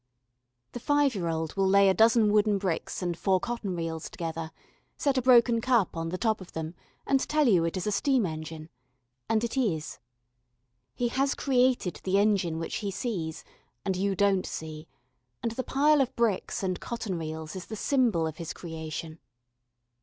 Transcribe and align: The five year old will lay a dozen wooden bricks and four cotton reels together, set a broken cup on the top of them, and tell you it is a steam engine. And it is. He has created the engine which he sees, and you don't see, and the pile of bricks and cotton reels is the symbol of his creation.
The 0.71 0.79
five 0.79 1.13
year 1.13 1.27
old 1.27 1.53
will 1.55 1.67
lay 1.67 1.87
a 1.87 1.93
dozen 1.93 2.31
wooden 2.33 2.57
bricks 2.57 3.03
and 3.03 3.15
four 3.15 3.39
cotton 3.39 3.75
reels 3.75 4.09
together, 4.09 4.49
set 4.97 5.15
a 5.15 5.21
broken 5.21 5.61
cup 5.61 5.95
on 5.95 6.09
the 6.09 6.17
top 6.17 6.41
of 6.41 6.53
them, 6.53 6.73
and 7.05 7.19
tell 7.29 7.47
you 7.47 7.63
it 7.65 7.77
is 7.77 7.85
a 7.85 7.91
steam 7.91 8.25
engine. 8.25 8.69
And 9.29 9.43
it 9.43 9.55
is. 9.55 9.99
He 10.95 11.09
has 11.09 11.35
created 11.35 12.01
the 12.03 12.17
engine 12.17 12.57
which 12.57 12.77
he 12.77 12.89
sees, 12.89 13.43
and 13.85 13.95
you 13.95 14.15
don't 14.15 14.47
see, 14.47 14.87
and 15.43 15.51
the 15.51 15.63
pile 15.63 16.01
of 16.01 16.15
bricks 16.15 16.63
and 16.63 16.79
cotton 16.81 17.19
reels 17.19 17.55
is 17.55 17.67
the 17.67 17.75
symbol 17.75 18.25
of 18.25 18.37
his 18.37 18.53
creation. 18.53 19.19